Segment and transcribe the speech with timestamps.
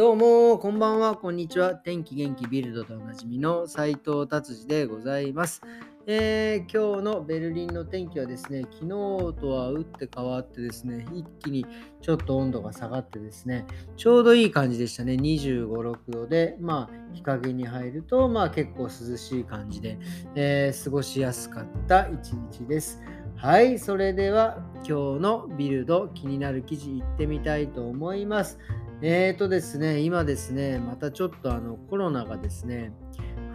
[0.00, 1.74] どうも、こんばんは、こんにちは。
[1.74, 5.60] 天気元気ビルドでおなじみの斉藤達治でございます、
[6.06, 11.66] えー、今日のベルリンの天気はですね、昨日とは打って変わってですね、一気に
[12.00, 13.66] ちょっと温度が下がってですね、
[13.98, 15.12] ちょうどいい感じでしたね。
[15.16, 19.98] 25、6度で、まあ、日陰に入ると、まあ結構涼しい感じで、
[20.34, 23.02] えー、過ごしやすかった一日です。
[23.36, 28.58] はい、それでは今日のビルド気になる記事いってみたいと思います。
[29.02, 32.92] えーとですね、今ですね、またちょっとあのコロナがですね、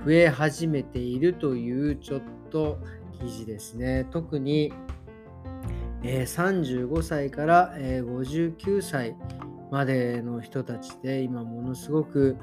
[0.03, 2.79] 増え始めているというちょっと
[3.21, 4.07] 記事ですね。
[4.09, 4.73] 特に、
[6.01, 9.15] え、35歳から、え、59歳
[9.69, 12.37] までの人たちで今ものすごく、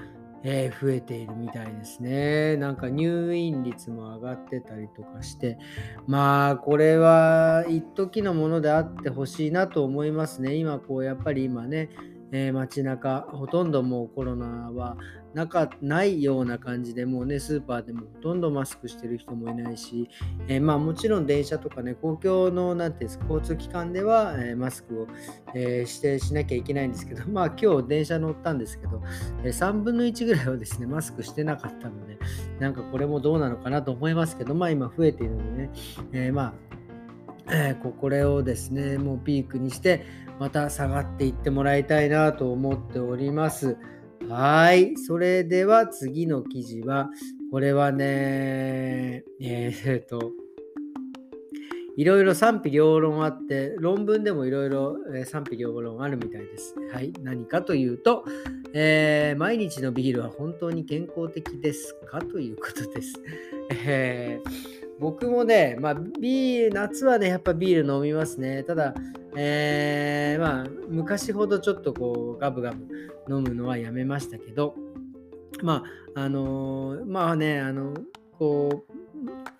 [0.44, 2.56] え、増えているみたいですね。
[2.56, 5.58] なんか入院率も上がってたりとかして、
[6.06, 10.54] まあこれは一時のものであってほしいなと思いますね。
[10.54, 11.90] 今こうやっぱり今ね、
[12.32, 14.96] えー、街中ほとんどもうコロナは
[15.34, 20.08] なかないような感じでもうねスーパーでもほとんどマスクしてる人もいないし、
[20.48, 25.06] えー、まあもちろん電車とかね公共の何ていうんです交通機関では、えー、マスクを、
[25.54, 29.02] え指定しなきゃいけないんですけど まあ今日電車乗ったんですけど、
[29.44, 32.18] え3分の1ぐらいはですねマスクしてなかったので
[32.58, 35.70] なんかこれもどうなのかなと思いますけどまあ今増えているのでね、
[36.12, 36.71] えまあ
[37.50, 40.04] えー、これをですね、もうピークにして、
[40.38, 43.76] また下がっていってもらいたいなと思っております。
[44.28, 44.96] はい。
[44.96, 47.10] それでは次の記事は、
[47.50, 50.32] これはね、えー、っと、
[51.96, 54.96] いろいろ賛否両論あって、論文でもいろいろ
[55.26, 56.74] 賛否両論あるみたいです。
[56.92, 57.12] はい。
[57.22, 58.24] 何かというと、
[58.72, 62.20] えー、毎日のビールは本当に健康的ですか？
[62.20, 63.20] ということです。
[63.84, 68.62] えー僕もね、まあ、ビール、夏はね、やっぱビール飲みますね。
[68.62, 68.94] ただ、
[69.36, 72.86] えー、まあ、昔ほどちょっとこう、ガブガブ
[73.28, 74.76] 飲むのはやめましたけど、
[75.60, 75.82] ま
[76.14, 77.94] あ、あのー、まあね、あの、
[78.38, 79.01] こう、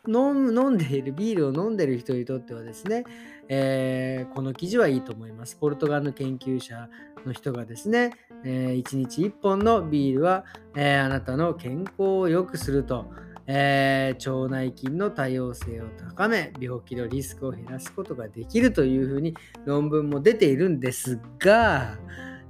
[0.09, 3.05] 飲んでいる、ビールを飲んでいる人にとってはですね、
[3.49, 5.55] えー、この記事はいいと思います。
[5.55, 6.89] ポルトガルの研究者
[7.25, 8.11] の人がですね、
[8.45, 13.12] えー、1日1本のビールは、えー、あなたの健康を良くすると、
[13.47, 19.37] えー、腸内菌の多様性を高め病気のリスクを減らすことができるというふうに
[19.67, 21.97] 論文も出ているんですが、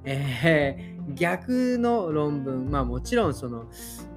[0.05, 3.67] え、逆の論文まあもちろんその、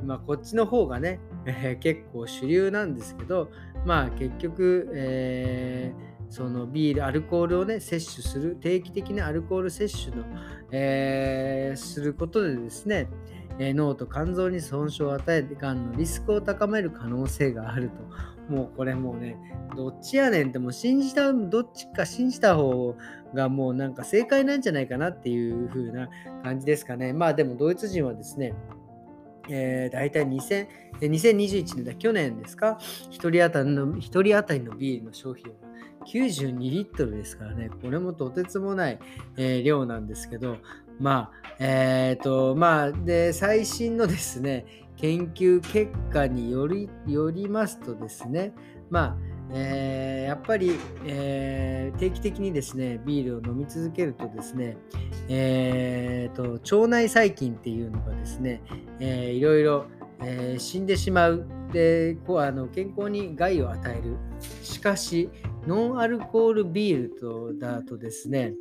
[0.04, 3.50] まあ、こっちの方がね、えー、結構主流なんですけど
[3.86, 10.26] まあ結局、えーそのビール、アルコールをね、摂取する、定期的なアルコール摂取の、
[10.72, 13.08] えー、することでですね、
[13.60, 17.96] 脳と肝臓に損傷を与えてがんのリスクを高める可能性があると。
[18.50, 19.38] もうこれもうね、
[19.76, 22.96] どっちやねんってもう信じた、どっちか信じた方
[23.34, 26.10] がもうなんか正解なんじゃないかなっていう風な
[26.44, 27.14] 感じですかね。
[27.14, 28.54] まあでもドイツ人はですね、
[29.50, 30.68] えー、大体2000
[31.02, 32.78] 2021年だ、去年ですか、
[33.12, 35.66] 1人当たりの ,1 人当たりのビールの消費量が
[36.06, 39.00] 92リットルですからね、これもとてつもない、
[39.38, 40.58] えー、量なんですけど、
[41.00, 44.66] まあ、えっ、ー、と、まあ、で、最新のですね、
[44.98, 48.54] 研究結果によりよりますとですね、
[48.90, 49.18] まあ、
[49.52, 54.78] えー、やっぱり、えー、定期的にですね、ビールを飲み続けるとですね、
[55.30, 58.62] えーと、腸内細菌っていうのがですね、
[59.00, 59.86] えー、いろいろ、
[60.22, 61.46] えー、死んでしまう。
[61.72, 64.18] でこうあの健康に害を与える。
[64.62, 65.30] しかし
[65.68, 68.54] ノンアルコールビールとだとですね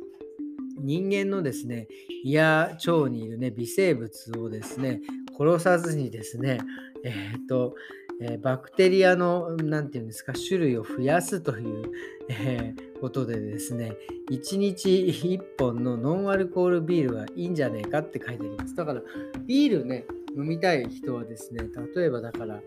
[0.77, 1.87] 人間のですね、
[2.23, 5.01] 胃や腸にいるね、微生物をですね、
[5.37, 6.59] 殺さずにですね、
[7.03, 7.75] えっ、ー、と、
[8.21, 11.91] えー、バクテリアの、何て言うんですか、種類を増やすという、
[12.29, 13.97] えー、ことでですね、
[14.31, 18.75] 1日1本のノンアルコールビールはいいんじゃねえかって書いてあります。
[18.75, 19.01] だから、
[19.45, 20.05] ビールね、
[20.37, 21.65] 飲みたい人はですね、
[21.95, 22.61] 例えばだから、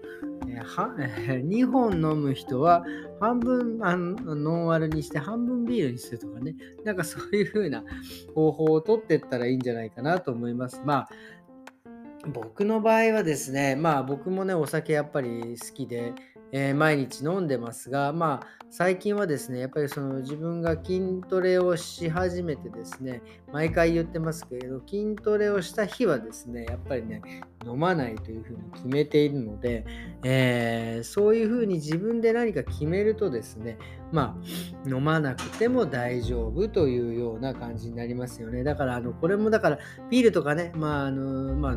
[0.48, 2.84] えー、はえー、2本飲む人は
[3.20, 7.84] 半分あのノンアルにして半分ビールにするとかね、なんかそういう風な
[8.34, 10.82] 方法をとっていったらいいんじゃないかなと思います。
[10.84, 11.08] まあ
[12.26, 16.12] 僕の場合はですね、まあ僕もね、お酒やっぱり好きで、
[16.52, 23.22] えー、毎日飲んでますが、まあ、最近はですね、やっぱりその自分が筋トレをし始めてですね、
[23.52, 27.22] 毎回言ってますけれど、筋トレをした日はですね、やっぱりね、
[27.66, 29.84] 飲まないというふうに決めているので、
[30.22, 33.78] えー、そういうふうに自分で何か決めるとですね、
[34.12, 38.64] まあ、飲まなくても大丈夫というような感じになりますよね。
[38.64, 39.78] だから、あのこれもだから、
[40.10, 41.76] ビールとかね、まあ、あの、まあ、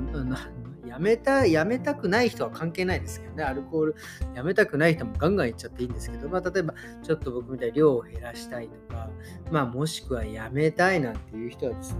[0.91, 3.95] やめた、やめたくない人は関係ないですけどね、アルコール
[4.35, 9.09] やめたくない人もガンガンいっちゃっていいんですけど、まあ、例えばちょっと僕みたいに量を減らしたいとか、
[9.51, 11.99] まあ、もしくはやめたいなんていう人はですね、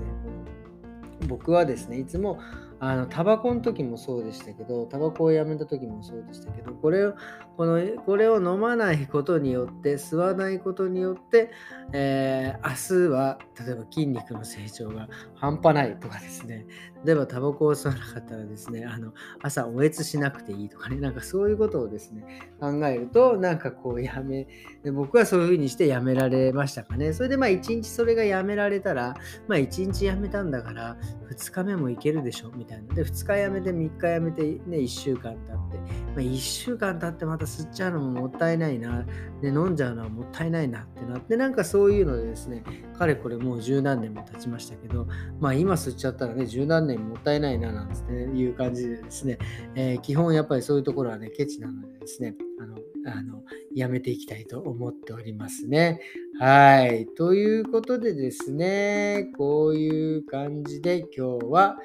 [1.29, 2.41] 僕はですねいつも
[2.83, 7.13] あのタバコの時もそうでしたけどタバコをやめた時もそうでしたけどこれを
[7.55, 11.51] このこれを飲まないことによって吸わないことによって、
[11.93, 16.65] えー、明日は例えば筋肉の成長が半端ないとかですね。
[17.05, 19.13] 例えばタバコを吸わなかったらですねあの
[19.43, 22.23] 朝おえつしなくていいとかねなんかそういうことをですね
[22.59, 24.47] 考えるとなんかこうやめ
[24.83, 27.13] で僕はそういうふうにしてやめられましたかね。
[27.13, 29.15] それでまあ一日それがやめられたら
[29.47, 30.97] まあ一日やめたんだから
[31.29, 32.70] 2日目もいけるでしょみたいな。
[32.71, 32.94] たいな。
[32.94, 39.06] で、2日やめて3日やめて、ね、1週間経って、まあ、1週間経ってまた吸っちゃうのももったいないな、
[39.41, 42.63] で、飲んじゃうのはもったいないなってなって、なんかそういうのでですね、
[42.97, 45.07] かれこれもう十何年も経ちましたけど、
[45.39, 49.38] まあ今吸っちゃったらね、十何年もったいないななんて、いう感じでですね、
[49.75, 53.44] えー、基本やっぱりそういうところはね、ケチなのでですね、あの、あの
[53.74, 56.00] やめていきたいと思っておりますね。
[56.39, 57.07] はい。
[57.07, 61.77] ということでですね、こういう感じで今日は、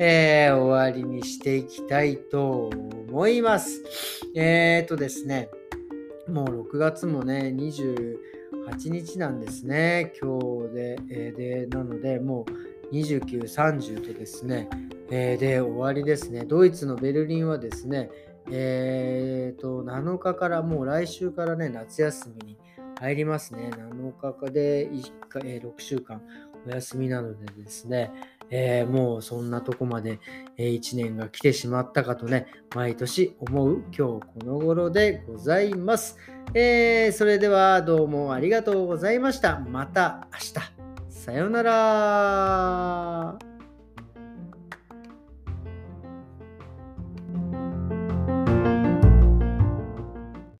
[0.00, 2.70] えー、終わりにしていきたいと
[3.08, 3.82] 思います。
[4.36, 5.48] えっ、ー、とですね、
[6.28, 10.98] もう6月もね、28日なんですね、今日で。
[11.10, 12.46] えー、でなので、も
[12.92, 14.68] う29、30とですね、
[15.10, 16.44] えー、で終わりですね。
[16.44, 18.08] ドイツのベルリンはですね、
[18.52, 22.56] えー、と7日からもう来週からね、夏休みに
[23.00, 23.70] 入りますね。
[23.74, 26.22] 7日で1回、え6週間
[26.68, 28.12] お休みなのでですね、
[28.50, 30.20] えー、もうそんなとこまで、
[30.56, 36.16] え1年が来てしまったかとね、毎年思う今日この頃でございます。
[36.54, 39.58] えー、それではどうもありがとうございました。
[39.58, 40.88] また明日。
[41.08, 43.47] さようなら。